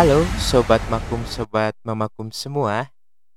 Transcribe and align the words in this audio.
Halo 0.00 0.24
Sobat 0.40 0.80
Makum, 0.88 1.20
Sobat 1.28 1.76
Memakum 1.84 2.32
semua. 2.32 2.88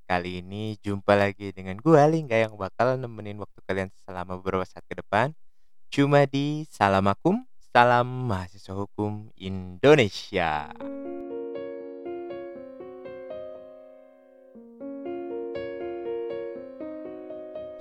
Kali 0.07 0.39
ini 0.39 0.79
jumpa 0.79 1.11
lagi 1.11 1.51
dengan 1.51 1.75
gue 1.75 1.99
Lingga 2.07 2.39
yang 2.39 2.55
bakal 2.55 2.95
nemenin 2.95 3.35
waktu 3.35 3.59
kalian 3.67 3.91
selama 4.07 4.39
beberapa 4.39 4.63
saat 4.63 4.79
ke 4.87 4.95
depan. 4.95 5.35
Cuma 5.91 6.23
di 6.23 6.63
Salam 6.71 7.03
Makum, 7.03 7.43
Salam 7.75 8.07
Mahasiswa 8.07 8.79
Hukum 8.79 9.27
Indonesia. 9.35 10.71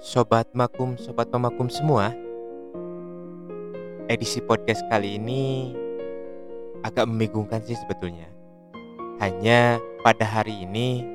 Sobat 0.02 0.50
Makum, 0.58 0.98
Sobat 0.98 1.30
Memakum 1.30 1.70
semua 1.70 2.10
Edisi 4.10 4.42
podcast 4.42 4.82
kali 4.90 5.22
ini 5.22 5.70
agak 6.82 7.06
membingungkan 7.06 7.62
sih 7.62 7.78
sebetulnya 7.78 8.31
hanya 9.22 9.78
pada 10.02 10.26
hari 10.26 10.66
ini 10.66 11.06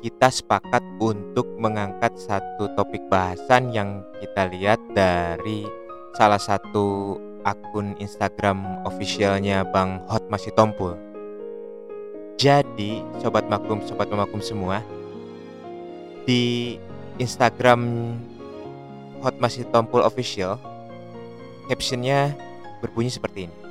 kita 0.00 0.32
sepakat 0.32 0.80
untuk 0.96 1.44
mengangkat 1.60 2.16
satu 2.16 2.72
topik 2.72 3.04
bahasan 3.12 3.68
yang 3.70 4.00
kita 4.18 4.48
lihat 4.48 4.80
dari 4.96 5.68
salah 6.16 6.40
satu 6.40 7.20
akun 7.44 7.92
Instagram 8.00 8.80
officialnya 8.88 9.60
Bang 9.62 10.00
Hot 10.08 10.24
Masih 10.32 10.56
Tompul. 10.56 10.96
Jadi, 12.40 13.04
sobat 13.20 13.46
makum, 13.46 13.78
sobat 13.84 14.08
memakum 14.08 14.40
semua, 14.42 14.80
di 16.24 16.74
Instagram 17.20 18.16
Hot 19.22 19.36
Masih 19.38 19.68
Tompul 19.70 20.02
official, 20.02 20.58
captionnya 21.70 22.34
berbunyi 22.82 23.12
seperti 23.12 23.46
ini. 23.46 23.61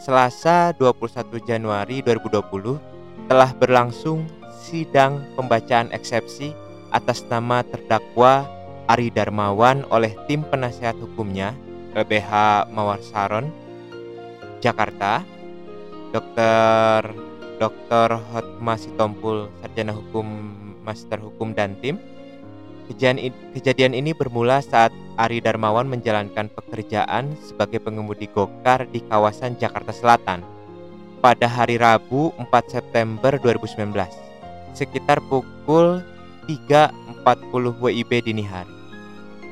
Selasa 0.00 0.72
21 0.80 1.44
Januari 1.44 2.00
2020 2.00 3.28
telah 3.28 3.52
berlangsung 3.52 4.24
sidang 4.56 5.20
pembacaan 5.36 5.92
eksepsi 5.92 6.56
atas 6.88 7.20
nama 7.28 7.60
terdakwa 7.60 8.48
Ari 8.88 9.12
Darmawan 9.12 9.84
oleh 9.92 10.16
tim 10.24 10.40
penasehat 10.40 10.96
hukumnya 11.04 11.52
LBH 11.92 12.32
Mawar 12.72 13.04
Saron 13.04 13.52
Jakarta 14.64 15.20
Dr. 16.16 17.12
Dr. 17.60 18.08
Hotma 18.32 18.80
Sitompul 18.80 19.52
Sarjana 19.60 19.92
Hukum 19.92 20.26
Master 20.80 21.20
Hukum 21.20 21.52
dan 21.52 21.76
tim 21.84 22.00
Kejadian, 22.88 23.36
kejadian 23.52 23.92
ini 23.92 24.16
bermula 24.16 24.64
saat 24.64 24.96
Ari 25.20 25.44
Darmawan 25.44 25.84
menjalankan 25.84 26.48
pekerjaan 26.48 27.36
sebagai 27.44 27.84
pengemudi 27.84 28.24
gokar 28.32 28.88
di 28.88 29.04
kawasan 29.04 29.60
Jakarta 29.60 29.92
Selatan 29.92 30.40
pada 31.20 31.44
hari 31.44 31.76
Rabu 31.76 32.32
4 32.40 32.48
September 32.72 33.36
2019 33.36 33.92
sekitar 34.72 35.20
pukul 35.28 36.00
3.40 36.48 37.20
WIB 37.84 38.10
dini 38.24 38.40
hari. 38.48 38.72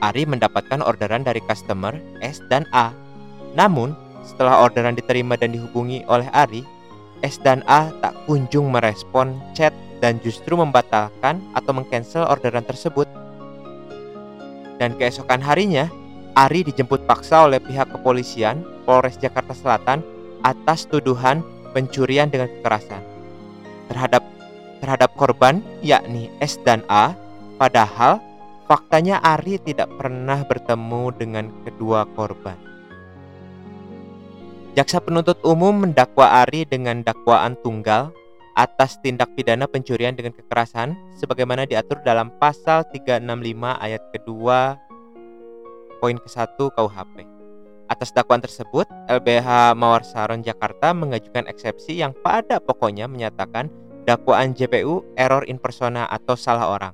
Ari 0.00 0.24
mendapatkan 0.24 0.80
orderan 0.80 1.27
dari 1.27 1.42
customer 1.44 1.92
S 2.22 2.41
dan 2.48 2.64
A. 2.72 2.94
Namun, 3.52 3.92
setelah 4.24 4.62
orderan 4.62 4.94
diterima 4.94 5.34
dan 5.34 5.52
dihubungi 5.52 6.06
oleh 6.06 6.30
Ari, 6.30 6.62
S 7.20 7.42
dan 7.42 7.66
A 7.66 7.91
tak 7.98 8.14
kunjung 8.24 8.70
merespon 8.70 9.34
chat 9.52 9.74
dan 9.98 10.22
justru 10.22 10.55
membatalkan 10.55 11.42
atau 11.58 11.72
mengcancel 11.74 12.22
orderan 12.22 12.62
tersebut 12.62 13.11
dan 14.78 14.94
keesokan 14.96 15.42
harinya, 15.42 15.90
Ari 16.38 16.62
dijemput 16.62 17.02
paksa 17.04 17.50
oleh 17.50 17.58
pihak 17.58 17.90
kepolisian 17.90 18.62
Polres 18.86 19.18
Jakarta 19.18 19.50
Selatan 19.50 20.06
atas 20.46 20.86
tuduhan 20.86 21.42
pencurian 21.74 22.30
dengan 22.30 22.46
kekerasan 22.46 23.02
terhadap 23.90 24.22
terhadap 24.78 25.11
korban 25.18 25.58
yakni 25.83 26.30
S 26.38 26.56
dan 26.62 26.86
A 26.86 27.12
padahal 27.58 28.22
faktanya 28.70 29.18
Ari 29.18 29.58
tidak 29.58 29.90
pernah 29.98 30.46
bertemu 30.46 31.11
dengan 31.18 31.50
kedua 31.67 32.06
korban. 32.14 32.55
Jaksa 34.78 35.02
penuntut 35.02 35.42
umum 35.42 35.74
mendakwa 35.74 36.46
Ari 36.46 36.62
dengan 36.62 37.02
dakwaan 37.02 37.58
tunggal 37.58 38.14
atas 38.58 38.98
tindak 38.98 39.30
pidana 39.39 39.70
pencurian 39.70 40.19
dengan 40.19 40.35
kekerasan 40.35 40.98
sebagaimana 41.14 41.63
diatur 41.63 42.02
dalam 42.02 42.35
pasal 42.42 42.83
365 42.91 43.30
ayat 43.79 44.02
kedua 44.11 44.74
poin 46.02 46.19
ke-1 46.19 46.58
KUHP. 46.58 47.17
Atas 47.89 48.11
dakwaan 48.13 48.42
tersebut, 48.42 48.85
LBH 49.08 49.73
Mawar 49.79 50.02
Saron 50.02 50.42
Jakarta 50.42 50.91
mengajukan 50.92 51.47
eksepsi 51.47 52.02
yang 52.02 52.13
pada 52.20 52.58
pokoknya 52.58 53.07
menyatakan 53.07 53.70
dakwaan 54.05 54.52
JPU 54.52 55.07
error 55.14 55.47
in 55.47 55.57
persona 55.57 56.05
atau 56.11 56.35
salah 56.35 56.68
orang. 56.68 56.92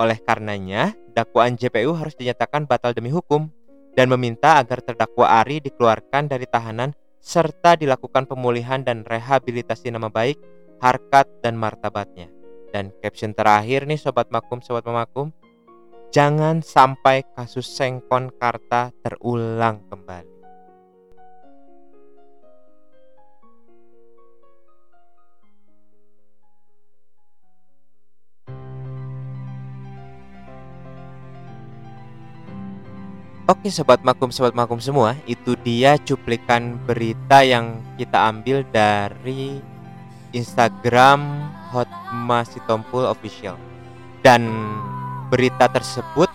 Oleh 0.00 0.16
karenanya, 0.22 0.96
dakwaan 1.12 1.58
JPU 1.60 1.92
harus 1.92 2.16
dinyatakan 2.16 2.64
batal 2.64 2.96
demi 2.96 3.12
hukum 3.12 3.52
dan 3.98 4.08
meminta 4.08 4.62
agar 4.62 4.80
terdakwa 4.80 5.28
Ari 5.42 5.60
dikeluarkan 5.60 6.30
dari 6.30 6.46
tahanan 6.48 6.94
serta 7.20 7.76
dilakukan 7.76 8.24
pemulihan 8.24 8.80
dan 8.80 9.04
rehabilitasi 9.04 9.92
nama 9.92 10.08
baik 10.08 10.40
harkat 10.80 11.28
dan 11.44 11.54
martabatnya. 11.60 12.32
Dan 12.72 12.90
caption 13.04 13.36
terakhir 13.36 13.84
nih 13.84 14.00
sobat 14.00 14.32
makum, 14.32 14.64
sobat 14.64 14.82
memakum, 14.88 15.30
jangan 16.10 16.64
sampai 16.64 17.22
kasus 17.36 17.68
Sengkon 17.68 18.32
Karta 18.34 18.90
terulang 19.04 19.84
kembali. 19.86 20.40
Oke 33.50 33.66
sobat 33.66 33.98
makum 34.06 34.30
sobat 34.30 34.54
makum 34.54 34.78
semua 34.78 35.18
itu 35.26 35.58
dia 35.66 35.98
cuplikan 35.98 36.78
berita 36.86 37.42
yang 37.42 37.82
kita 37.98 38.30
ambil 38.30 38.62
dari 38.70 39.58
Instagram 40.30 41.50
Hotma 41.70 42.46
Sitompul 42.46 43.06
Official 43.06 43.54
dan 44.20 44.46
berita 45.30 45.70
tersebut 45.70 46.28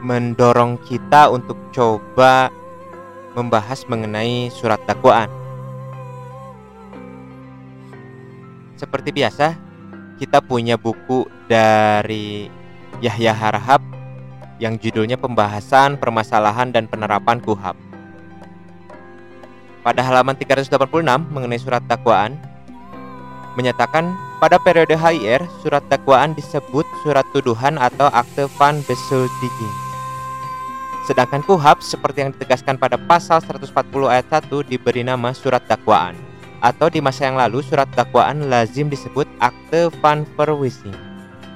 mendorong 0.00 0.80
kita 0.84 1.28
untuk 1.32 1.56
coba 1.72 2.48
membahas 3.36 3.84
mengenai 3.88 4.48
surat 4.48 4.80
dakwaan. 4.88 5.28
Seperti 8.76 9.12
biasa, 9.12 9.56
kita 10.20 10.40
punya 10.44 10.76
buku 10.76 11.28
dari 11.48 12.48
Yahya 13.00 13.32
Harahap 13.32 13.80
yang 14.56 14.80
judulnya 14.80 15.20
Pembahasan 15.20 16.00
Permasalahan 16.00 16.72
dan 16.72 16.88
Penerapan 16.88 17.40
KUHAP. 17.40 17.76
Pada 19.84 20.00
halaman 20.02 20.34
386 20.34 20.72
mengenai 21.30 21.60
surat 21.60 21.84
dakwaan, 21.84 22.36
menyatakan 23.56 24.14
pada 24.38 24.60
periode 24.60 24.94
HIR 24.94 25.42
surat 25.64 25.82
dakwaan 25.88 26.36
disebut 26.36 26.84
surat 27.02 27.24
tuduhan 27.32 27.80
atau 27.80 28.12
akte 28.12 28.44
van 28.60 28.84
beschuldiging. 28.84 29.74
Sedangkan 31.08 31.40
KUHAP 31.42 31.80
seperti 31.80 32.18
yang 32.22 32.30
ditegaskan 32.36 32.76
pada 32.76 33.00
pasal 33.00 33.40
140 33.40 33.72
ayat 34.12 34.26
1 34.28 34.50
diberi 34.68 35.02
nama 35.06 35.32
surat 35.32 35.62
dakwaan 35.64 36.18
atau 36.60 36.90
di 36.90 36.98
masa 36.98 37.30
yang 37.30 37.38
lalu 37.38 37.62
surat 37.62 37.86
dakwaan 37.94 38.50
lazim 38.50 38.90
disebut 38.90 39.24
akte 39.38 39.88
van 40.02 40.26
verwijzing. 40.34 40.94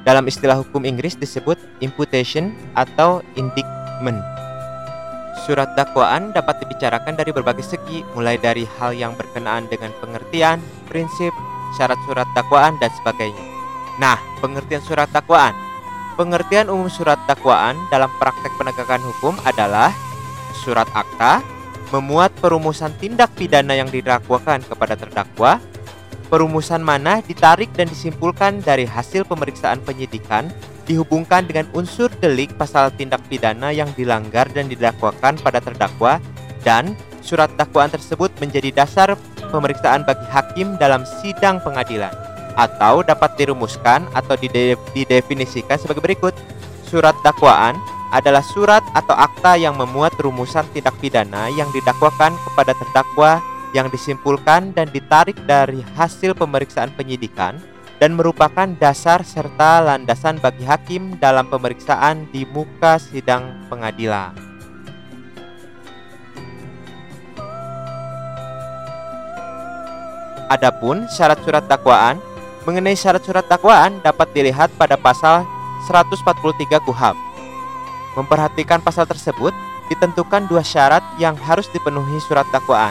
Dalam 0.07 0.25
istilah 0.25 0.57
hukum 0.57 0.89
Inggris 0.89 1.19
disebut 1.19 1.61
imputation 1.85 2.57
atau 2.73 3.21
indictment. 3.37 4.23
Surat 5.45 5.73
dakwaan 5.75 6.31
dapat 6.31 6.63
dibicarakan 6.63 7.19
dari 7.19 7.35
berbagai 7.35 7.65
segi, 7.65 8.07
mulai 8.15 8.39
dari 8.39 8.65
hal 8.79 8.95
yang 8.95 9.19
berkenaan 9.19 9.67
dengan 9.67 9.91
pengertian, 9.99 10.63
prinsip, 10.87 11.33
syarat 11.77 11.99
surat 12.07 12.27
dakwaan, 12.35 12.77
dan 12.79 12.91
sebagainya. 13.01 13.45
Nah, 14.01 14.17
pengertian 14.41 14.81
surat 14.81 15.11
dakwaan. 15.13 15.53
Pengertian 16.17 16.69
umum 16.69 16.89
surat 16.93 17.17
dakwaan 17.25 17.77
dalam 17.89 18.11
praktek 18.21 18.53
penegakan 18.61 19.01
hukum 19.01 19.35
adalah 19.45 19.93
surat 20.53 20.89
akta 20.93 21.41
memuat 21.91 22.31
perumusan 22.39 22.93
tindak 23.01 23.33
pidana 23.35 23.75
yang 23.75 23.89
didakwakan 23.89 24.63
kepada 24.63 24.95
terdakwa. 24.95 25.59
Perumusan 26.31 26.79
mana 26.79 27.19
ditarik 27.27 27.75
dan 27.75 27.91
disimpulkan 27.91 28.63
dari 28.63 28.87
hasil 28.87 29.27
pemeriksaan 29.27 29.83
penyidikan 29.83 30.47
dihubungkan 30.87 31.43
dengan 31.47 31.67
unsur 31.75 32.07
delik 32.23 32.55
pasal 32.55 32.95
tindak 32.95 33.19
pidana 33.27 33.75
yang 33.75 33.91
dilanggar 33.99 34.47
dan 34.55 34.71
didakwakan 34.71 35.39
pada 35.43 35.59
terdakwa 35.59 36.23
dan 36.63 36.95
surat 37.23 37.51
dakwaan 37.59 37.91
tersebut 37.91 38.31
menjadi 38.39 38.71
dasar 38.71 39.15
pemeriksaan 39.51 40.07
bagi 40.07 40.25
hakim 40.31 40.79
dalam 40.79 41.03
sidang 41.03 41.59
pengadilan 41.61 42.15
atau 42.55 43.03
dapat 43.05 43.35
dirumuskan 43.39 44.07
atau 44.17 44.35
didefinisikan 44.95 45.79
sebagai 45.79 46.03
berikut. 46.03 46.35
Surat 46.87 47.15
dakwaan 47.23 47.79
adalah 48.11 48.43
surat 48.43 48.83
atau 48.99 49.15
akta 49.15 49.55
yang 49.55 49.79
memuat 49.79 50.15
rumusan 50.19 50.67
tindak 50.75 50.99
pidana 50.99 51.47
yang 51.55 51.71
didakwakan 51.71 52.35
kepada 52.51 52.75
terdakwa 52.75 53.39
yang 53.71 53.87
disimpulkan 53.87 54.75
dan 54.75 54.91
ditarik 54.91 55.39
dari 55.47 55.79
hasil 55.95 56.35
pemeriksaan 56.35 56.91
penyidikan 56.99 57.63
dan 58.03 58.19
merupakan 58.19 58.67
dasar 58.81 59.23
serta 59.23 59.79
landasan 59.85 60.43
bagi 60.43 60.67
hakim 60.67 61.15
dalam 61.23 61.47
pemeriksaan 61.47 62.27
di 62.35 62.43
muka 62.49 62.99
sidang 62.99 63.63
pengadilan. 63.71 64.50
Adapun 70.51 71.07
syarat 71.07 71.39
surat 71.47 71.63
dakwaan 71.71 72.19
mengenai 72.67 72.99
syarat 72.99 73.23
surat 73.23 73.47
dakwaan 73.47 74.03
dapat 74.03 74.35
dilihat 74.35 74.67
pada 74.75 74.99
pasal 74.99 75.47
143 75.87 76.83
KUHAP. 76.83 77.15
Memperhatikan 78.19 78.83
pasal 78.83 79.07
tersebut, 79.07 79.55
ditentukan 79.87 80.51
dua 80.51 80.67
syarat 80.67 81.07
yang 81.23 81.39
harus 81.39 81.71
dipenuhi 81.71 82.19
surat 82.27 82.51
dakwaan. 82.51 82.91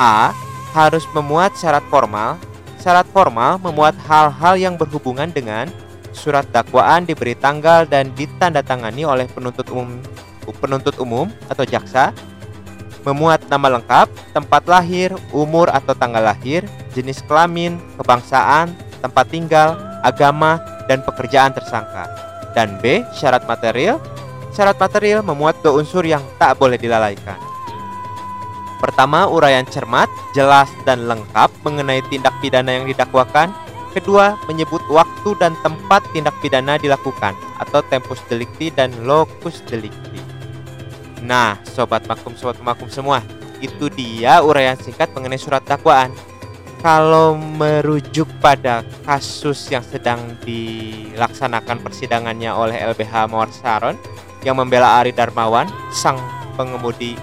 A. 0.00 0.32
Harus 0.72 1.04
memuat 1.12 1.52
syarat 1.52 1.84
formal. 1.92 2.40
Syarat 2.80 3.04
formal 3.12 3.60
memuat 3.60 3.92
hal-hal 4.08 4.56
yang 4.56 4.80
berhubungan 4.80 5.28
dengan 5.28 5.68
surat 6.16 6.48
dakwaan 6.48 7.04
diberi 7.04 7.36
tanggal 7.36 7.84
dan 7.84 8.08
ditandatangani 8.16 9.04
oleh 9.04 9.28
penuntut 9.28 9.68
umum 9.68 10.00
penuntut 10.58 10.96
umum 10.98 11.30
atau 11.46 11.62
jaksa 11.62 12.10
memuat 13.04 13.44
nama 13.48 13.78
lengkap, 13.78 14.08
tempat 14.36 14.62
lahir, 14.68 15.14
umur 15.32 15.72
atau 15.72 15.96
tanggal 15.96 16.20
lahir, 16.20 16.64
jenis 16.92 17.24
kelamin, 17.24 17.80
kebangsaan, 17.96 18.72
tempat 19.00 19.26
tinggal, 19.32 19.76
agama, 20.04 20.60
dan 20.88 21.00
pekerjaan 21.04 21.54
tersangka. 21.54 22.08
Dan 22.52 22.76
B. 22.82 23.06
Syarat 23.14 23.46
material. 23.46 24.02
Syarat 24.50 24.76
material 24.82 25.22
memuat 25.22 25.62
dua 25.62 25.78
unsur 25.78 26.02
yang 26.02 26.20
tak 26.42 26.58
boleh 26.58 26.74
dilalaikan. 26.74 27.38
Pertama, 28.82 29.28
uraian 29.28 29.68
cermat, 29.68 30.08
jelas, 30.32 30.66
dan 30.88 31.04
lengkap 31.04 31.52
mengenai 31.62 32.00
tindak 32.08 32.32
pidana 32.40 32.80
yang 32.80 32.88
didakwakan. 32.88 33.52
Kedua, 33.92 34.38
menyebut 34.48 34.80
waktu 34.88 35.36
dan 35.38 35.52
tempat 35.60 36.00
tindak 36.14 36.34
pidana 36.40 36.80
dilakukan 36.80 37.36
atau 37.60 37.84
tempus 37.90 38.18
delicti 38.30 38.72
dan 38.72 38.90
locus 39.04 39.60
delicti. 39.68 40.29
Nah, 41.20 41.60
sobat 41.68 42.04
makum, 42.08 42.32
sobat 42.32 42.56
makum 42.64 42.88
semua, 42.88 43.20
itu 43.60 43.92
dia 43.92 44.40
uraian 44.40 44.76
singkat 44.76 45.12
mengenai 45.12 45.36
surat 45.36 45.60
dakwaan. 45.64 46.08
Kalau 46.80 47.36
merujuk 47.36 48.24
pada 48.40 48.80
kasus 49.04 49.68
yang 49.68 49.84
sedang 49.84 50.16
dilaksanakan 50.48 51.84
persidangannya 51.84 52.48
oleh 52.56 52.80
LBH 52.80 53.28
Mawar 53.28 53.52
Saron 53.52 54.00
yang 54.40 54.56
membela 54.56 54.96
Ari 54.96 55.12
Darmawan, 55.12 55.68
sang 55.92 56.16
pengemudi 56.56 57.20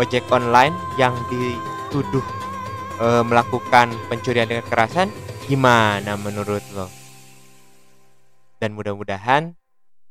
ojek 0.00 0.24
online 0.32 0.72
yang 0.96 1.12
dituduh 1.28 2.24
e, 2.96 3.06
melakukan 3.28 3.92
pencurian 4.08 4.48
dengan 4.48 4.64
kekerasan, 4.64 5.12
gimana 5.44 6.16
menurut 6.16 6.64
lo? 6.72 6.88
Dan 8.56 8.72
mudah-mudahan 8.72 9.52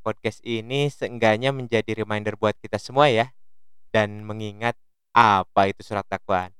podcast 0.03 0.43
ini 0.43 0.91
seenggaknya 0.91 1.55
menjadi 1.55 2.03
reminder 2.03 2.35
buat 2.35 2.59
kita 2.59 2.75
semua 2.75 3.07
ya 3.07 3.31
dan 3.95 4.27
mengingat 4.27 4.75
apa 5.15 5.71
itu 5.71 5.79
surat 5.79 6.03
dakwaan. 6.11 6.51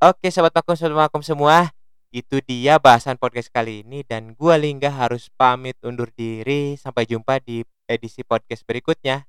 Oke, 0.00 0.32
sahabat 0.32 0.56
makum, 0.56 0.74
sahabat 0.74 1.22
semua, 1.22 1.70
itu 2.10 2.42
dia 2.42 2.76
bahasan 2.82 3.14
podcast 3.20 3.52
kali 3.52 3.86
ini 3.86 4.02
dan 4.02 4.34
gua 4.34 4.58
Lingga 4.58 4.90
harus 4.90 5.30
pamit 5.38 5.78
undur 5.84 6.10
diri. 6.10 6.74
Sampai 6.74 7.06
jumpa 7.06 7.38
di 7.38 7.62
edisi 7.86 8.26
podcast 8.26 8.66
berikutnya. 8.66 9.28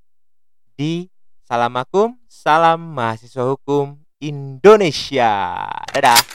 Di 0.73 1.13
Salam 1.43 1.75
Makum, 1.75 2.17
salam 2.25 2.79
mahasiswa 2.79 3.43
hukum 3.53 3.99
Indonesia. 4.17 5.59
Dadah. 5.91 6.32